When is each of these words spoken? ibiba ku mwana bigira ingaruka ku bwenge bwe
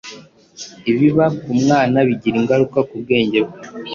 ibiba 0.91 1.25
ku 1.41 1.51
mwana 1.61 1.97
bigira 2.07 2.35
ingaruka 2.41 2.79
ku 2.87 2.93
bwenge 3.01 3.39
bwe 3.45 3.57